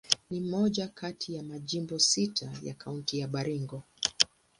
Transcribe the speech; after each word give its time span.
Ni 0.29 0.39
moja 0.39 0.87
kati 0.87 1.33
ya 1.33 1.43
majimbo 1.43 1.99
sita 1.99 2.51
ya 2.63 2.73
Kaunti 2.73 3.19
ya 3.19 3.27
Baringo. 3.27 3.83